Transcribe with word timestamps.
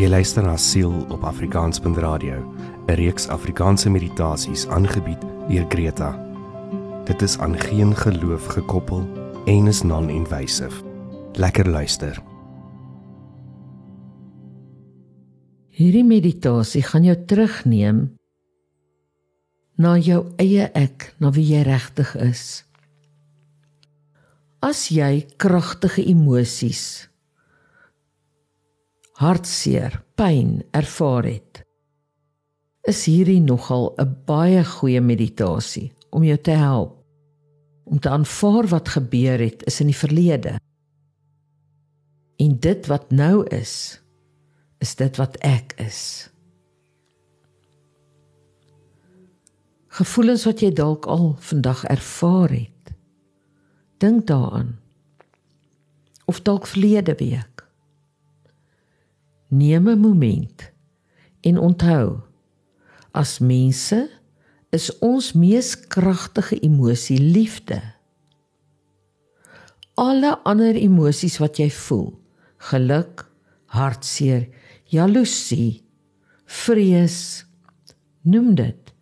Jy 0.00 0.08
luister 0.08 0.42
na 0.42 0.56
Siel 0.56 0.92
op 1.12 1.24
Afrikaans.radio, 1.28 2.38
'n 2.86 2.94
reeks 2.94 3.28
Afrikaanse 3.28 3.90
meditasies 3.90 4.66
aangebied 4.68 5.20
deur 5.48 5.66
Greta. 5.68 6.14
Dit 7.04 7.22
is 7.22 7.38
aan 7.38 7.58
geen 7.60 7.96
geloof 7.96 8.46
gekoppel 8.46 9.04
en 9.46 9.66
is 9.66 9.82
non-invasive. 9.82 10.82
Lekker 11.32 11.68
luister. 11.68 12.22
Hierdie 15.68 16.04
meditasie 16.04 16.82
gaan 16.82 17.04
jou 17.04 17.16
terugneem 17.26 18.18
na 19.76 19.98
jou 19.98 20.24
eie 20.36 20.70
ek, 20.72 21.14
na 21.18 21.30
wie 21.30 21.44
jy 21.44 21.62
regtig 21.62 22.16
is. 22.16 22.64
As 24.60 24.88
jy 24.88 25.26
kragtige 25.36 26.04
emosies 26.04 27.09
hartseer, 29.20 30.00
pyn 30.16 30.62
ervaar 30.72 31.26
het, 31.28 31.64
is 32.88 33.04
hierdie 33.04 33.40
nogal 33.40 33.92
'n 34.00 34.16
baie 34.26 34.64
goeie 34.64 35.00
meditasie 35.00 35.92
om 36.10 36.24
jou 36.24 36.38
te 36.38 36.56
help 36.56 37.00
om 37.90 37.98
te 37.98 38.08
aanvaar 38.08 38.66
wat 38.66 38.88
gebeur 38.88 39.38
het 39.38 39.64
is 39.66 39.80
in 39.80 39.90
die 39.90 39.96
verlede. 39.96 40.60
En 42.36 42.58
dit 42.58 42.86
wat 42.86 43.10
nou 43.10 43.46
is, 43.46 44.00
is 44.78 44.94
dit 44.94 45.16
wat 45.16 45.36
ek 45.36 45.74
is. 45.82 46.30
Gevoelens 49.90 50.46
wat 50.46 50.62
jy 50.62 50.70
dalk 50.72 51.06
al 51.10 51.34
vandag 51.50 51.82
ervaar 51.90 52.54
het. 52.54 52.94
Dink 53.98 54.26
daaraan. 54.30 54.78
Of 56.24 56.40
dalk 56.46 56.70
verlede 56.70 57.14
week. 57.18 57.49
Neem 59.50 59.88
'n 59.88 60.04
oomblik 60.04 60.72
en 61.40 61.58
onthou 61.58 62.22
as 63.12 63.38
mense 63.38 64.08
is 64.70 64.86
ons 65.02 65.32
mees 65.34 65.74
kragtige 65.90 66.58
emosie 66.62 67.18
liefde. 67.18 67.80
Alle 69.94 70.38
ander 70.46 70.78
emosies 70.78 71.40
wat 71.42 71.58
jy 71.58 71.68
voel, 71.70 72.12
geluk, 72.70 73.26
hartseer, 73.74 74.46
jaloesie, 74.90 75.82
vrees, 76.46 77.44
noem 78.22 78.54
dit, 78.54 78.94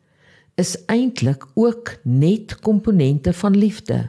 is 0.58 0.74
eintlik 0.90 1.44
ook 1.54 1.94
net 2.02 2.56
komponente 2.64 3.32
van 3.32 3.56
liefde. 3.56 4.08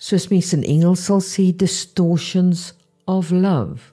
Soos 0.00 0.30
mense 0.30 0.56
in 0.56 0.64
Engels 0.64 1.04
sal 1.10 1.20
sê 1.20 1.50
distortions 1.52 2.70
of 3.04 3.34
love. 3.34 3.92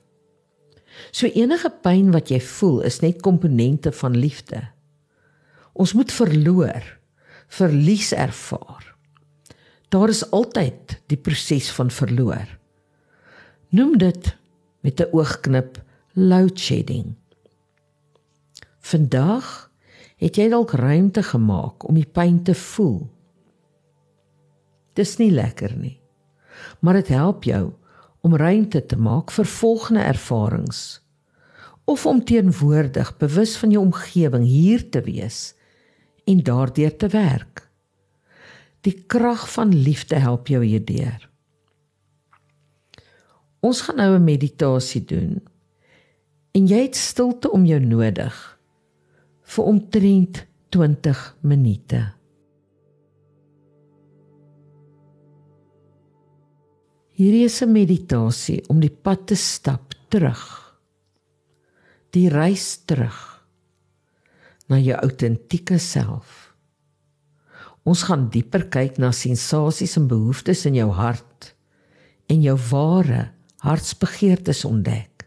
So 1.12 1.28
enige 1.28 1.72
pyn 1.84 2.12
wat 2.12 2.32
jy 2.34 2.40
voel 2.44 2.82
is 2.88 3.02
net 3.04 3.22
komponente 3.22 3.92
van 3.92 4.18
liefde. 4.18 4.62
Ons 5.78 5.94
moet 5.94 6.12
verloor, 6.12 6.84
verlies 7.48 8.12
ervaar. 8.12 8.96
Daar 9.94 10.10
is 10.10 10.26
altyd 10.32 10.98
die 11.08 11.20
proses 11.20 11.70
van 11.72 11.92
verloor. 11.94 12.48
Noem 13.70 13.98
dit 13.98 14.36
met 14.82 15.00
'n 15.00 15.12
oogknip 15.12 15.82
load 16.14 16.60
shedding. 16.60 17.16
Vandag 18.80 19.72
het 20.18 20.36
jy 20.36 20.50
dalk 20.50 20.72
ruimte 20.72 21.24
gemaak 21.24 21.88
om 21.88 21.96
die 21.96 22.10
pyn 22.10 22.44
te 22.44 22.56
voel. 22.56 23.10
Dis 24.94 25.18
nie 25.18 25.32
lekker 25.32 25.76
nie. 25.78 26.00
Maar 26.80 26.94
dit 26.94 27.08
help 27.08 27.44
jou 27.44 27.74
om 28.28 28.36
ruimte 28.36 28.84
te 28.86 28.98
maak 29.00 29.32
vir 29.32 29.48
volgende 29.48 30.04
ervarings 30.04 31.00
of 31.88 32.04
om 32.06 32.20
teenwoordig 32.28 33.14
bewus 33.22 33.56
van 33.58 33.72
jou 33.72 33.86
omgewing 33.86 34.44
hier 34.44 34.84
te 34.92 35.02
wees 35.06 35.54
en 36.28 36.44
daardeur 36.44 36.92
te 37.00 37.08
werk. 37.08 37.64
Die 38.84 38.96
krag 39.08 39.46
van 39.54 39.72
liefde 39.72 40.20
help 40.20 40.52
jou 40.52 40.60
hierdeur. 40.66 41.30
Ons 43.64 43.82
gaan 43.88 43.96
nou 43.96 44.16
'n 44.16 44.24
meditasie 44.24 45.06
doen. 45.06 45.42
En 46.52 46.68
jy 46.68 46.82
het 46.82 46.96
stilte 46.96 47.52
om 47.52 47.66
jou 47.66 47.80
nodig 47.80 48.60
vir 49.44 49.64
omtrent 49.64 50.46
20 50.70 51.36
minute. 51.42 52.17
Hierdie 57.18 57.48
is 57.50 57.64
'n 57.66 57.72
meditasie 57.74 58.62
om 58.70 58.78
die 58.80 58.94
pad 58.94 59.26
te 59.28 59.36
stap 59.36 59.96
terug. 60.14 60.44
Die 62.14 62.30
reis 62.30 62.86
terug 62.86 63.44
na 64.70 64.78
jou 64.78 64.94
autentieke 64.94 65.80
self. 65.80 66.54
Ons 67.84 68.04
gaan 68.04 68.30
dieper 68.30 68.68
kyk 68.70 69.00
na 69.00 69.12
sensasies 69.12 69.98
en 69.98 70.08
behoeftes 70.08 70.66
in 70.66 70.76
jou 70.76 70.92
hart 70.92 71.56
en 72.30 72.42
jou 72.42 72.58
ware 72.70 73.32
hartsbegeertes 73.66 74.66
ontdek. 74.66 75.26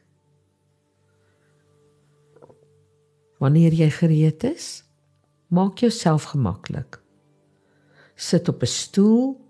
Wanneer 3.40 3.72
jy 3.72 3.90
gereed 3.90 4.44
is, 4.44 4.84
maak 5.48 5.78
jouself 5.78 6.24
gemaklik. 6.24 7.00
Sit 8.14 8.48
op 8.48 8.62
'n 8.62 8.66
stoel, 8.66 9.40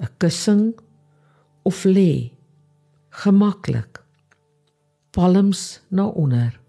'n 0.00 0.08
kussing 0.18 0.83
of 1.64 1.84
lê 1.84 2.32
gemaklik 3.24 4.02
palms 5.10 5.80
na 5.88 6.06
onder 6.06 6.60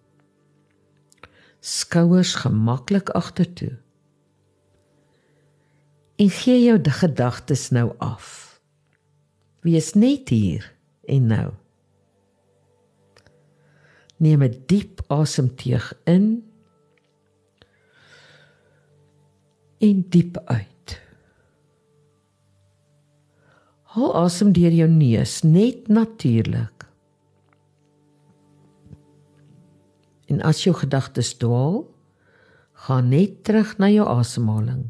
skouers 1.60 2.36
gemaklik 2.44 3.10
agtertoe 3.10 3.76
en 6.16 6.30
gee 6.30 6.64
jou 6.64 6.80
gedagtes 6.82 7.70
nou 7.70 7.94
af. 7.98 8.60
Wees 9.66 9.94
net 9.94 10.30
hier 10.30 10.74
en 11.06 11.28
nou. 11.28 11.50
Neem 14.18 14.44
'n 14.44 14.64
diep 14.66 15.02
asemteug 15.08 15.94
in 16.04 16.52
en 19.78 20.06
diep 20.10 20.38
uit 20.46 20.75
Haal 23.96 24.12
asem 24.26 24.50
deur 24.52 24.74
jou 24.76 24.90
neus, 24.92 25.38
net 25.48 25.88
natuurlik. 25.88 26.84
En 30.28 30.42
as 30.44 30.66
jou 30.66 30.74
gedagtes 30.76 31.32
dwaal, 31.40 31.86
gaan 32.86 33.08
net 33.14 33.40
terug 33.48 33.78
na 33.80 33.88
jou 33.94 34.04
asemhaling. 34.04 34.90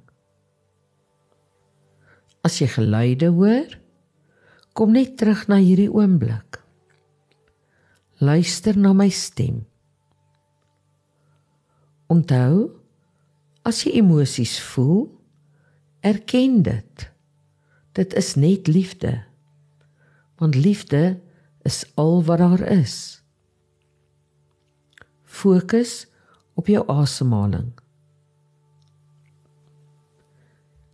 As 2.41 2.57
jy 2.57 2.71
geluide 2.73 3.29
hoor, 3.29 3.77
kom 4.73 4.97
net 4.97 5.19
terug 5.21 5.45
na 5.53 5.61
hierdie 5.61 5.91
oomblik. 5.93 6.63
Luister 8.25 8.73
na 8.73 8.97
my 8.97 9.11
stem. 9.13 9.67
Onthou, 12.09 12.71
as 13.61 13.85
jy 13.85 13.99
emosies 14.01 14.57
voel, 14.73 15.11
erken 16.01 16.63
dit. 16.65 17.11
Dit 17.95 18.13
is 18.13 18.35
net 18.35 18.67
liefde. 18.67 19.23
Want 20.35 20.55
liefde 20.55 21.19
is 21.63 21.85
al 21.95 22.23
wat 22.23 22.37
daar 22.37 22.61
is. 22.61 23.23
Fokus 25.23 26.07
op 26.53 26.67
jou 26.67 26.83
asemhaling. 26.91 27.71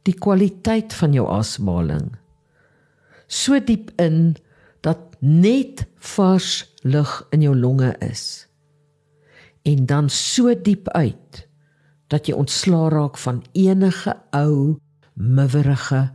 Die 0.05 0.13
kwaliteit 0.13 0.93
van 0.93 1.13
jou 1.13 1.25
asemhaling. 1.29 2.13
So 3.27 3.57
diep 3.57 3.91
in 4.01 4.35
dat 4.85 5.17
net 5.19 5.85
vars 6.13 6.69
lug 6.81 7.27
in 7.33 7.41
jou 7.41 7.57
longe 7.57 7.95
is. 7.97 8.47
En 9.61 9.85
dan 9.85 10.09
so 10.09 10.53
diep 10.53 10.89
uit 10.89 11.47
dat 12.13 12.27
jy 12.27 12.37
ontslaa 12.37 12.89
raak 12.93 13.17
van 13.17 13.41
enige 13.57 14.17
ou 14.37 14.77
miwerige 15.13 16.09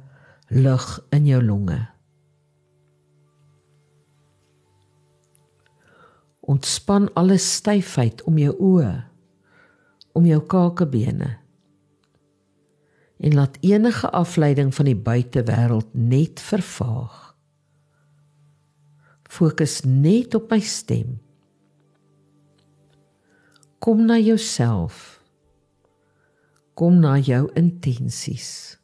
lug 0.47 1.07
in 1.11 1.27
jou 1.27 1.43
longe. 1.43 1.79
Ontspan 6.41 7.09
alle 7.19 7.39
styfheid 7.43 8.23
om 8.23 8.39
jou 8.39 8.55
oë, 8.55 8.93
om 10.15 10.27
jou 10.29 10.39
kakebene. 10.47 11.33
En 13.17 13.35
laat 13.35 13.59
enige 13.65 14.11
afleiding 14.11 14.71
van 14.75 14.87
die 14.87 14.97
buitewêreld 14.97 15.91
net 15.93 16.41
vervaag. 16.41 17.23
Fokus 19.27 19.81
net 19.83 20.37
op 20.39 20.53
my 20.53 20.61
stem. 20.63 21.17
Kom 23.83 24.05
na 24.07 24.19
jouself. 24.19 25.19
Kom 26.77 27.01
na 27.01 27.17
jou 27.19 27.49
intensies. 27.59 28.77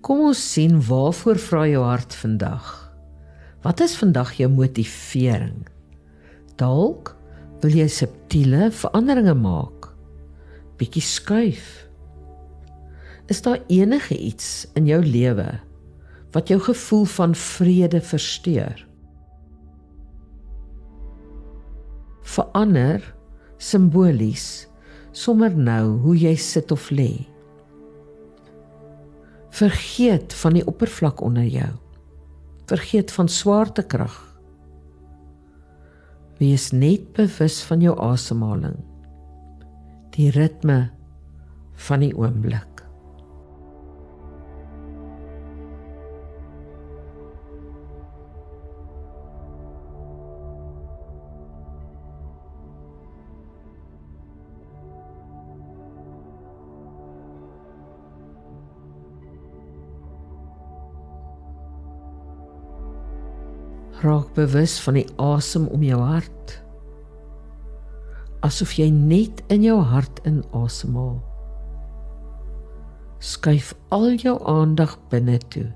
Kom 0.00 0.22
ons 0.30 0.40
sien 0.52 0.78
waarvoor 0.80 1.36
vra 1.36 1.66
jou 1.68 1.82
hart 1.84 2.14
vandag. 2.16 2.68
Wat 3.60 3.82
is 3.84 3.92
vandag 4.00 4.32
jou 4.38 4.48
motivering? 4.48 5.66
Dalk 6.56 7.12
wil 7.60 7.76
jy 7.76 7.88
subtiele 7.92 8.70
veranderinge 8.72 9.34
maak. 9.36 9.90
Bietjie 10.80 11.04
skuif. 11.04 11.66
Is 13.28 13.44
daar 13.44 13.60
enige 13.68 14.16
iets 14.16 14.64
in 14.74 14.88
jou 14.88 15.02
lewe 15.04 15.60
wat 16.32 16.48
jou 16.48 16.60
gevoel 16.64 17.04
van 17.04 17.34
vrede 17.36 18.00
versteur? 18.00 18.80
Verander 22.24 23.04
simbolies 23.60 24.70
sommer 25.12 25.52
nou 25.52 25.98
hoe 26.06 26.16
jy 26.16 26.36
sit 26.40 26.72
of 26.72 26.88
lê. 26.94 27.29
Vergeet 29.50 30.34
van 30.34 30.54
die 30.54 30.66
oppervlak 30.66 31.20
onder 31.20 31.44
jou. 31.44 31.70
Vergeet 32.70 33.12
van 33.12 33.28
swaartekrag. 33.28 34.14
Wees 36.38 36.70
net 36.70 37.12
bewus 37.12 37.60
van 37.66 37.82
jou 37.84 37.98
asemhaling. 38.00 38.78
Die 40.14 40.30
ritme 40.30 40.90
van 41.74 42.06
die 42.06 42.14
oomblik. 42.16 42.69
Raak 64.00 64.30
bewus 64.32 64.78
van 64.80 64.96
die 64.96 65.04
asem 65.20 65.66
om 65.68 65.82
jou 65.84 65.98
hart. 66.00 66.52
Asof 68.40 68.70
jy 68.78 68.86
net 68.88 69.42
in 69.52 69.60
jou 69.66 69.76
hart 69.84 70.22
inasemhaal. 70.24 71.18
Skuif 73.20 73.74
al 73.92 74.14
jou 74.16 74.38
aandag 74.48 74.94
binne 75.12 75.36
toe. 75.52 75.66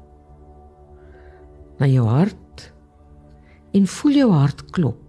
Na 1.77 1.89
jou 1.91 2.07
hart 2.09 2.63
en 3.77 3.89
voel 3.93 4.17
jou 4.23 4.29
hart 4.33 4.63
klop. 4.73 5.03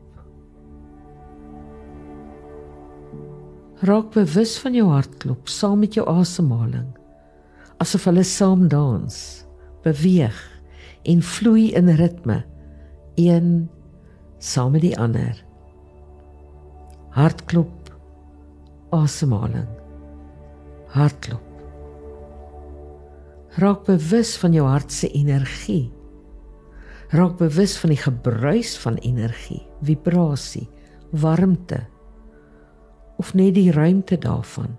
Raak 3.87 4.09
bewus 4.11 4.57
van 4.59 4.75
jou 4.75 4.89
hartklop 4.89 5.47
saam 5.47 5.85
met 5.85 5.95
jou 5.95 6.03
asemhaling. 6.09 6.91
Asof 7.79 8.09
hulle 8.09 8.25
saam 8.27 8.67
dans, 8.67 9.15
beweeg 9.87 10.43
en 11.07 11.23
vloei 11.23 11.69
in 11.79 11.93
ritme 11.95 12.41
een 13.15 13.69
saam 14.37 14.71
met 14.71 14.81
die 14.81 14.97
ander. 14.99 15.45
Hartklop, 17.15 17.89
asemhaling. 18.89 19.67
Hartklop. 20.87 21.41
Raak 23.55 23.85
bewus 23.87 24.35
van 24.37 24.53
jou 24.53 24.67
hart 24.67 24.91
se 24.91 25.07
energie. 25.11 25.91
Raak 27.09 27.37
bewus 27.37 27.77
van 27.79 27.93
die 27.93 28.01
gebruis 28.01 28.77
van 28.77 28.95
energie, 28.95 29.61
vibrasie, 29.81 30.67
warmte 31.11 31.85
of 33.15 33.33
net 33.33 33.53
die 33.55 33.71
ruimte 33.71 34.17
daarvan. 34.19 34.75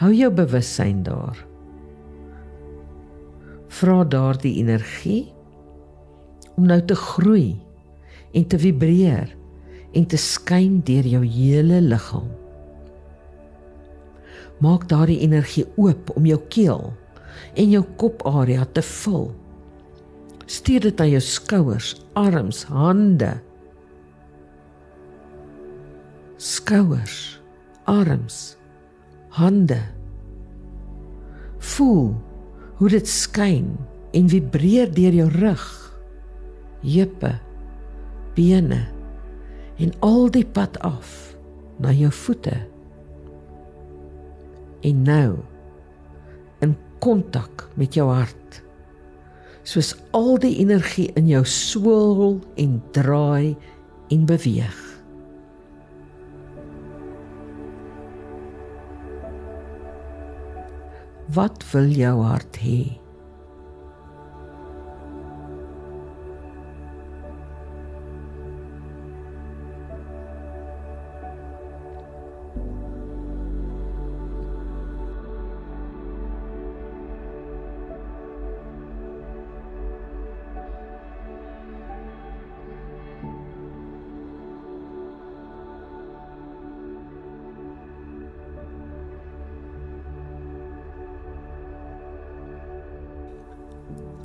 Hou 0.00 0.12
jou 0.14 0.30
bewussyn 0.32 1.02
daar. 1.04 1.36
Vra 3.68 4.04
daardie 4.04 4.54
energie 4.62 5.32
om 6.62 6.68
nou 6.70 6.78
te 6.86 6.94
groei 6.94 7.56
en 8.38 8.44
te 8.46 8.58
vibreer 8.62 9.32
en 9.98 10.04
te 10.06 10.18
skyn 10.20 10.78
deur 10.86 11.08
jou 11.10 11.22
hele 11.26 11.80
liggaam. 11.82 12.28
Maak 14.62 14.86
daardie 14.92 15.18
energie 15.26 15.66
oop 15.74 16.12
om 16.14 16.28
jou 16.28 16.38
keel 16.54 16.84
en 17.58 17.72
jou 17.74 17.82
koparea 17.98 18.62
te 18.76 18.84
vul. 18.86 19.32
Stuur 20.46 20.86
dit 20.86 21.02
aan 21.02 21.10
jou 21.16 21.22
skouers, 21.26 21.96
arms, 22.14 22.62
hande. 22.70 23.34
Skouers, 26.38 27.18
arms, 27.90 28.40
hande. 29.34 29.80
Voel 31.74 32.12
hoe 32.78 32.94
dit 32.94 33.08
skyn 33.08 33.72
en 34.14 34.30
vibreer 34.30 34.92
deur 34.94 35.22
jou 35.24 35.30
rug 35.42 35.81
heupe, 36.82 37.32
bene 38.36 38.82
en 39.82 39.94
al 40.04 40.28
die 40.30 40.44
pad 40.46 40.78
af 40.86 41.34
na 41.82 41.92
jou 41.94 42.10
voete. 42.12 42.54
En 44.82 45.02
nou 45.06 45.38
in 46.62 46.76
kontak 47.02 47.66
met 47.78 47.94
jou 47.98 48.06
hart. 48.10 48.62
Soos 49.62 49.94
al 50.10 50.38
die 50.42 50.56
energie 50.62 51.10
in 51.18 51.28
jou 51.30 51.44
swel 51.46 52.40
en 52.58 52.80
draai 52.94 53.54
en 54.10 54.26
beweeg. 54.26 54.80
Wat 61.32 61.62
wil 61.72 61.94
jou 61.96 62.16
hart 62.26 62.58
hê? 62.60 63.01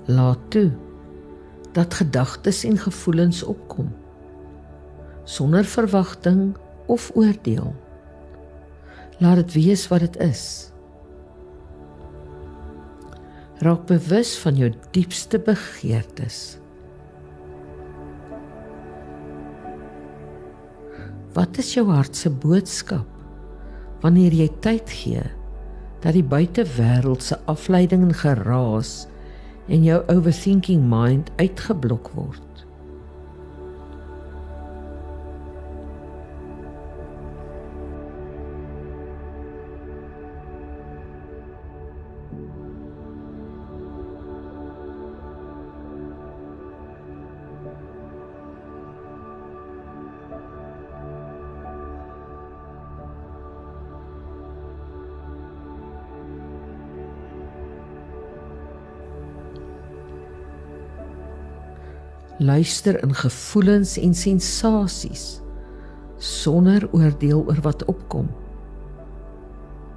Laat 0.08 0.40
toe 0.50 0.72
dat 1.76 1.94
gedagtes 1.94 2.64
en 2.64 2.78
gevoelens 2.78 3.44
opkom 3.44 3.92
sonder 5.28 5.66
verwagting 5.66 6.56
of 6.86 7.12
oordeel. 7.14 7.76
Laat 9.20 9.36
dit 9.36 9.54
wees 9.54 9.88
wat 9.92 10.00
dit 10.00 10.16
is. 10.24 10.44
Raak 13.60 13.88
bewus 13.90 14.38
van 14.40 14.56
jou 14.56 14.70
diepste 14.96 15.40
begeertes. 15.44 16.60
Wat 21.36 21.60
is 21.60 21.74
jou 21.76 21.90
hart 21.92 22.16
se 22.16 22.32
boodskap 22.32 23.10
wanneer 24.02 24.32
jy 24.32 24.48
tyd 24.64 24.90
gee 24.94 25.26
dat 26.06 26.14
die 26.14 26.24
buitewêreld 26.24 27.26
se 27.26 27.36
afleiding 27.50 28.06
en 28.08 28.16
geraas 28.16 29.08
en 29.68 29.84
jou 29.84 30.02
overthinking 30.08 30.84
mind 30.90 31.32
uitgeblok 31.36 32.12
word. 32.16 32.47
Luister 62.38 63.04
in 63.04 63.14
gevoelens 63.14 63.98
en 63.98 64.14
sensasies 64.14 65.42
sonder 66.18 66.88
oordeel 66.92 67.44
oor 67.46 67.60
wat 67.62 67.86
opkom. 67.86 68.30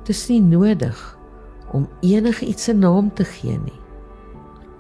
Dis 0.04 0.26
nie 0.28 0.40
nodig 0.42 1.18
om 1.72 1.88
enigiets 2.00 2.68
'n 2.68 2.78
naam 2.78 3.12
te 3.14 3.24
gee 3.24 3.58
nie. 3.58 3.80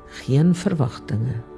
Geen 0.06 0.54
verwagtinge. 0.54 1.49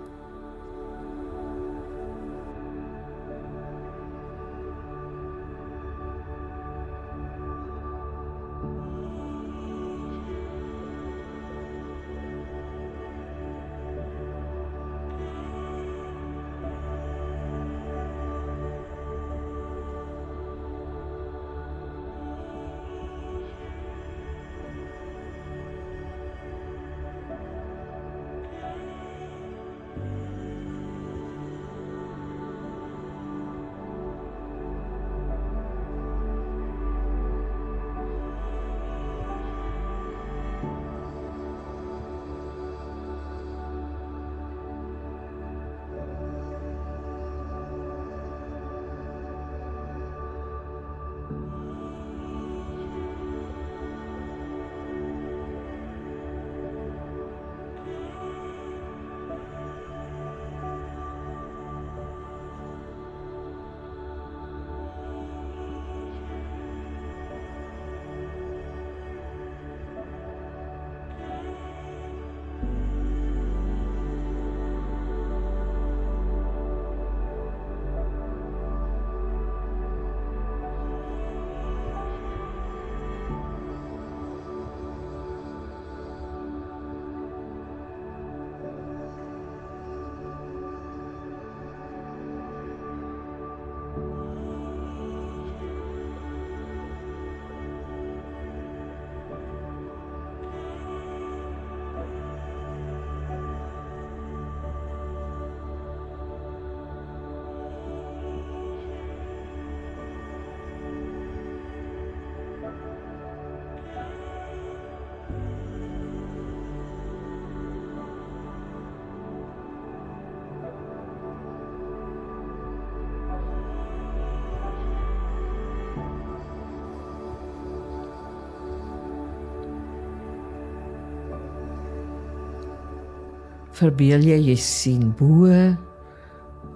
Verbeel 133.72 134.24
jy 134.26 134.38
jy 134.50 134.56
sien 134.60 135.10
bo 135.16 135.48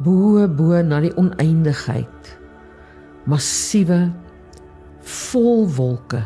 bo 0.05 0.47
bo 0.49 0.81
na 0.85 1.01
die 1.05 1.13
oneindigheid. 1.17 2.33
Massiewe 3.27 4.07
vol 5.07 5.67
wolke. 5.77 6.23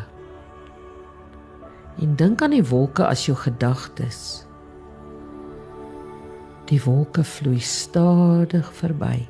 En 2.01 2.15
dink 2.15 2.41
aan 2.41 2.55
die 2.55 2.65
wolke 2.65 3.05
as 3.07 3.25
jou 3.27 3.35
gedagtes. 3.37 4.45
Die 6.71 6.79
wolke 6.83 7.23
vloei 7.27 7.59
stadig 7.59 8.67
verby. 8.79 9.27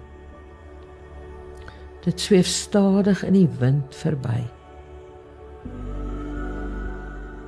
Dit 2.05 2.21
sweef 2.21 2.49
stadig 2.49 3.23
in 3.25 3.37
die 3.37 3.49
wind 3.61 3.95
verby. 3.97 4.45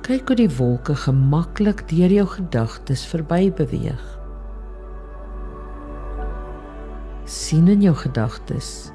Kyk 0.04 0.28
hoe 0.28 0.36
die 0.36 0.50
wolke 0.56 0.92
gemaklik 1.00 1.86
deur 1.88 2.12
jou 2.12 2.26
gedagtes 2.28 3.06
verby 3.08 3.48
beweeg. 3.56 4.02
sien 7.24 7.68
in 7.72 7.80
jou 7.80 7.94
gedagtes 7.96 8.90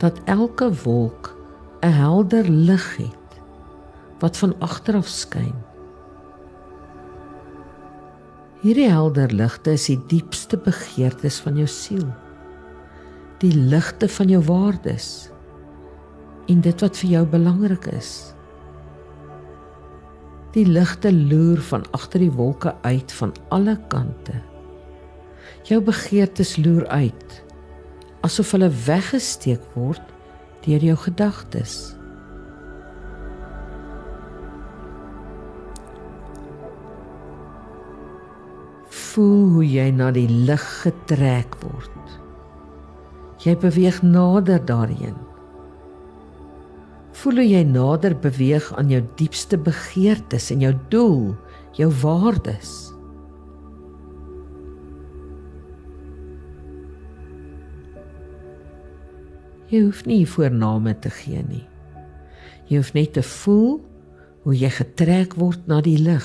dat 0.00 0.20
elke 0.24 0.70
wolk 0.84 1.36
'n 1.84 1.92
helder 1.92 2.48
lig 2.48 2.96
het 2.96 3.40
wat 4.18 4.36
van 4.36 4.54
agter 4.58 4.96
af 4.96 5.06
skyn. 5.08 5.54
Hierdie 8.60 8.88
helder 8.88 9.30
ligte 9.32 9.70
is 9.70 9.86
die 9.86 10.00
diepste 10.06 10.56
begeertes 10.56 11.38
van 11.40 11.56
jou 11.56 11.66
siel. 11.66 12.08
Die 13.38 13.54
ligte 13.54 14.08
van 14.08 14.28
jou 14.28 14.42
waardes 14.42 15.30
en 16.46 16.60
dit 16.60 16.80
wat 16.80 16.96
vir 16.96 17.10
jou 17.10 17.26
belangrik 17.26 17.86
is. 17.86 18.37
Die 20.54 20.64
ligte 20.66 21.12
loer 21.12 21.60
van 21.60 21.84
agter 21.92 22.22
die 22.24 22.32
wolke 22.32 22.74
uit 22.82 23.12
van 23.12 23.34
alle 23.48 23.76
kante. 23.92 24.38
Jou 25.68 25.82
begeertes 25.84 26.56
loer 26.56 26.86
uit 26.88 27.42
asof 28.26 28.50
hulle 28.56 28.70
weggesteek 28.86 29.62
word 29.76 30.02
deur 30.64 30.82
jou 30.82 30.96
gedagtes. 31.04 31.76
Voel 38.88 39.46
hoe 39.54 39.64
jy 39.66 39.86
na 39.94 40.10
die 40.14 40.28
lig 40.28 40.66
getrek 40.82 41.54
word. 41.62 42.18
Jy 43.44 43.54
beweeg 43.62 44.02
nader 44.02 44.60
daarheen 44.66 45.16
voel 47.18 47.40
hoe 47.40 47.48
jy 47.48 47.64
nader 47.66 48.14
beweeg 48.22 48.68
aan 48.78 48.92
jou 48.92 49.00
diepste 49.18 49.58
begeertes 49.58 50.52
en 50.54 50.62
jou 50.62 50.74
doel, 50.92 51.32
jou 51.74 51.88
waardes. 52.02 52.70
Jy 59.68 59.82
hoef 59.84 60.04
nie 60.08 60.22
voorname 60.24 60.94
te 61.02 61.10
gee 61.12 61.42
nie. 61.44 61.64
Jy 62.70 62.78
hoef 62.80 62.94
net 62.94 63.16
te 63.18 63.24
voel 63.26 63.80
hoe 64.46 64.54
jy 64.56 64.70
getrek 64.78 65.34
word 65.40 65.66
na 65.68 65.82
die 65.84 65.98
lig, 66.00 66.24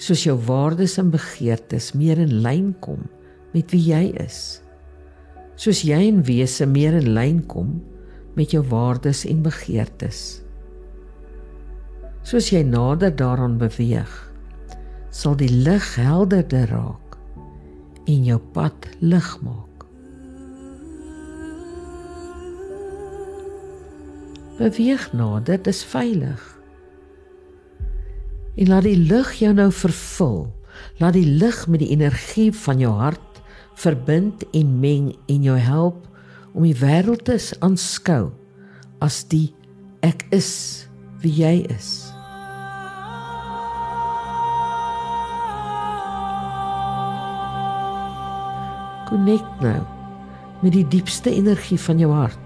soos 0.00 0.24
jou 0.24 0.34
waardes 0.48 0.96
en 0.98 1.12
begeertes 1.12 1.92
meer 1.94 2.18
in 2.22 2.40
lyn 2.42 2.72
kom 2.82 3.04
met 3.52 3.70
wie 3.74 3.84
jy 3.92 4.08
is. 4.24 4.62
Soos 5.60 5.84
jy 5.84 6.00
in 6.08 6.24
wese 6.26 6.66
meer 6.66 6.96
in 6.98 7.12
lyn 7.14 7.42
kom 7.46 7.76
met 8.38 8.54
jou 8.54 8.62
waardes 8.68 9.24
en 9.28 9.42
begeertes. 9.44 10.42
Soos 12.22 12.52
jy 12.52 12.62
nader 12.62 13.14
daaraan 13.16 13.58
beweeg, 13.58 14.12
sal 15.10 15.34
die 15.36 15.50
lig 15.50 15.94
helderder 15.98 16.70
raak 16.70 17.18
en 18.06 18.24
jou 18.24 18.38
pad 18.54 18.88
lig 19.00 19.28
maak. 19.42 19.68
Beweeg 24.60 25.08
nader, 25.12 25.56
dit 25.56 25.66
is 25.72 25.82
veilig. 25.84 26.42
En 28.54 28.68
laat 28.68 28.84
die 28.86 28.98
lig 29.00 29.32
jou 29.40 29.52
nou 29.56 29.70
vervul. 29.72 30.44
Laat 31.00 31.16
die 31.16 31.26
lig 31.26 31.64
met 31.68 31.80
die 31.82 31.92
energie 31.94 32.50
van 32.64 32.80
jou 32.80 32.92
hart 33.00 33.40
verbind 33.80 34.44
en 34.52 34.78
meng 34.80 35.12
en 35.26 35.42
jou 35.42 35.56
help 35.58 36.06
om 36.52 36.64
die 36.66 36.76
wêreld 36.76 37.24
te 37.26 37.36
aanskou 37.64 38.30
as 39.02 39.22
die 39.32 39.50
ek 40.04 40.24
is 40.34 40.50
wie 41.22 41.32
jy 41.42 41.54
is. 41.72 41.90
Connect 49.08 49.64
nou 49.64 49.80
met 50.62 50.76
die 50.76 50.86
diepste 50.88 51.32
energie 51.32 51.78
van 51.80 51.98
jou 52.00 52.12
hart. 52.14 52.38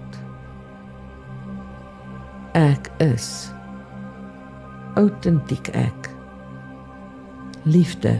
Ek 2.57 2.89
is 3.03 3.49
autentiek 4.97 5.69
ek. 5.77 6.09
Liefde 7.67 8.17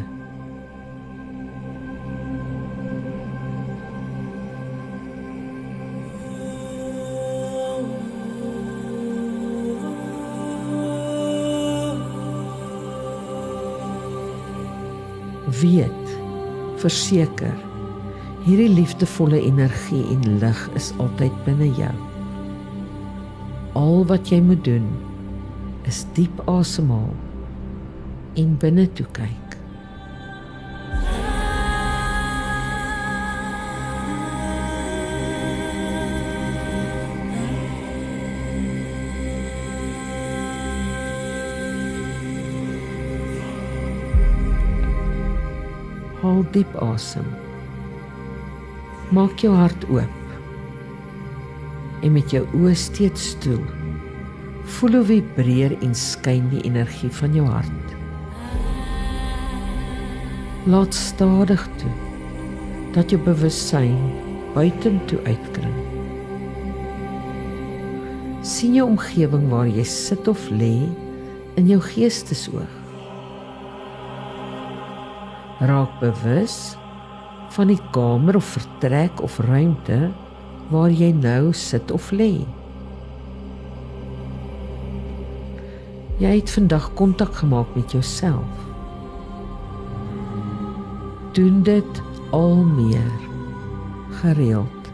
weet 15.61 16.13
verseker 16.81 17.55
hierdie 18.47 18.69
liefdevolle 18.71 19.39
energie 19.43 20.03
en 20.13 20.39
lig 20.41 20.59
is 20.79 20.93
altyd 21.03 21.33
binne 21.45 21.67
jou. 21.75 21.93
Al 23.77 24.05
wat 24.09 24.31
jy 24.31 24.39
moet 24.43 24.63
doen 24.65 24.87
is 25.89 26.05
diep 26.15 26.39
asemhaal 26.51 27.11
en 28.39 28.55
binne 28.61 28.87
toe 28.95 29.07
kyk. 29.17 29.46
Haal 46.38 46.51
diep 46.53 46.74
asem. 46.86 47.25
Maak 49.10 49.41
jou 49.41 49.56
hart 49.58 49.86
oop. 49.89 50.36
En 52.06 52.13
met 52.13 52.29
jou 52.29 52.44
oë 52.60 52.75
steeds 52.77 53.32
toe. 53.41 53.58
Voel 54.75 55.00
hoe 55.00 55.08
vibreer 55.10 55.74
en 55.82 55.98
skyn 55.98 56.46
die 56.51 56.62
energie 56.70 57.10
van 57.24 57.34
jou 57.34 57.48
hart. 57.50 57.98
Laat 60.70 60.94
stadig 60.94 61.65
toe 61.82 61.96
dat 62.94 63.10
jou 63.10 63.24
bewussyn 63.25 63.98
buitentoe 64.53 65.24
uitkring. 65.25 65.77
sien 68.46 68.77
jou 68.77 68.86
omgewing 68.88 69.50
waar 69.50 69.67
jy 69.67 69.84
sit 69.84 70.27
of 70.29 70.46
lê 70.53 70.86
in 71.58 71.65
jou 71.67 71.82
geestesoog 71.82 72.76
raak 75.59 75.99
bewus 75.99 76.77
van 77.55 77.71
die 77.71 77.81
kamer 77.91 78.35
of 78.37 78.45
vertrek 78.57 79.21
of 79.25 79.39
ruimte 79.39 80.11
waar 80.69 80.91
jy 80.91 81.11
nou 81.15 81.53
sit 81.55 81.91
of 81.91 82.11
lê. 82.11 82.45
Jy 86.17 86.33
het 86.39 86.51
vandag 86.51 86.89
kontak 86.97 87.33
gemaak 87.41 87.75
met 87.77 87.91
jouself. 87.91 88.65
Doen 91.37 91.61
dit 91.63 92.01
al 92.33 92.55
meer 92.65 93.13
gereeld. 94.21 94.91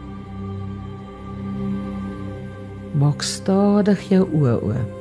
Maak 2.94 3.24
stadig 3.26 4.08
jou 4.08 4.22
oë 4.30 4.58
oop. 4.62 5.00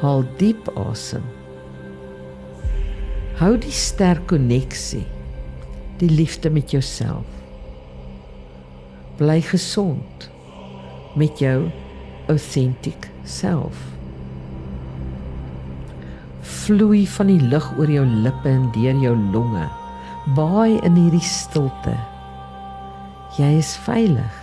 Haal 0.00 0.22
diep 0.38 0.70
asem. 0.78 1.35
Hou 3.36 3.52
die 3.60 3.72
sterk 3.74 4.30
koneksie, 4.30 5.02
die 6.00 6.08
liefde 6.08 6.48
met 6.48 6.70
jouself. 6.72 7.28
Bly 9.18 9.42
gesond 9.44 10.30
met 11.20 11.42
jou 11.44 11.66
authentic 12.32 13.10
self. 13.28 13.76
Vloei 16.40 17.04
van 17.18 17.28
die 17.28 17.42
lug 17.52 17.68
oor 17.76 17.92
jou 17.92 18.06
lippe 18.08 18.48
en 18.48 18.70
deur 18.72 19.04
jou 19.04 19.12
longe. 19.36 19.68
Baai 20.32 20.80
in 20.80 20.96
hierdie 20.96 21.20
stilte. 21.20 21.92
Jy 23.36 23.52
is 23.60 23.76
veilig 23.84 24.42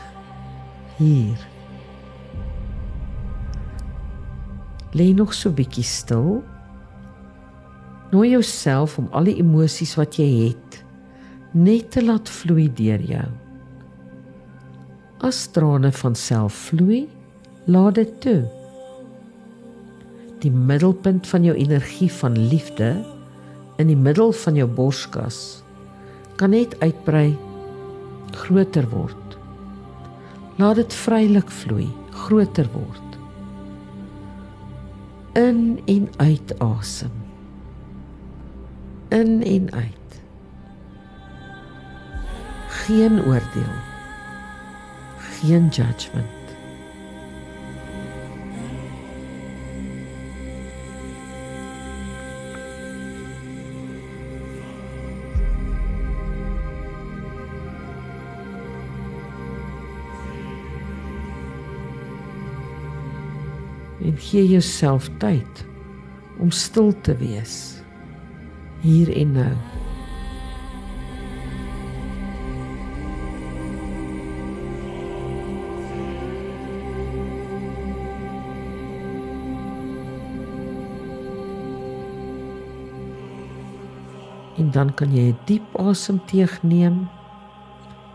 hier. 1.02 1.50
Lê 4.94 5.16
nog 5.18 5.34
so 5.34 5.50
bietjie 5.50 5.90
stil 5.90 6.44
Nooi 8.14 8.30
jouself 8.30 9.00
om 9.02 9.08
al 9.10 9.26
die 9.26 9.40
emosies 9.42 9.96
wat 9.98 10.20
jy 10.22 10.28
het 10.52 10.76
net 11.58 11.88
te 11.96 12.02
laat 12.04 12.30
vloei 12.30 12.68
deur 12.78 13.02
jou. 13.10 13.26
As 15.26 15.48
trane 15.56 15.90
van 15.98 16.18
self 16.18 16.68
vloei, 16.68 17.08
laat 17.66 17.98
dit 17.98 18.12
toe. 18.22 18.42
Die 20.46 20.52
middelpunt 20.54 21.26
van 21.32 21.48
jou 21.48 21.56
energie 21.58 22.12
van 22.20 22.38
liefde 22.38 22.92
in 23.82 23.90
die 23.90 23.98
middel 23.98 24.34
van 24.44 24.62
jou 24.62 24.68
borskas 24.70 25.64
kan 26.38 26.54
net 26.54 26.78
uitbrei 26.86 27.32
groter 28.44 28.86
word. 28.94 29.38
Laat 30.62 30.84
dit 30.84 31.00
vrylik 31.02 31.50
vloei, 31.64 31.90
groter 32.28 32.70
word. 32.78 33.20
In 35.40 35.82
en 35.90 36.10
uit 36.22 36.58
asem. 36.62 37.23
In 39.14 39.44
en 39.44 39.72
uit. 39.72 40.22
Geen 42.68 43.26
oordeel 43.26 43.92
geen 45.44 45.68
judgment. 45.68 46.28
En 64.02 64.18
gee 64.18 64.48
jouself 64.48 65.10
tyd 65.18 65.66
om 66.38 66.52
stil 66.52 67.02
te 67.02 67.16
wees 67.18 67.83
hier 68.84 69.16
en 69.16 69.32
nou. 69.32 69.54
En 84.58 84.72
dan 84.72 84.94
kan 84.94 85.16
jy 85.16 85.32
'n 85.32 85.38
diep 85.46 85.78
asemteug 85.80 86.64
neem. 86.64 87.08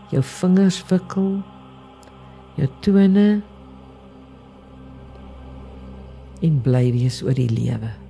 Jou 0.09 0.23
vingers 0.23 0.83
wikkel. 0.87 1.41
Jou 2.55 2.69
tone 2.79 3.41
en 6.41 6.61
bly 6.61 6.91
wees 6.91 7.23
oor 7.23 7.33
die 7.33 7.49
lewe. 7.49 8.08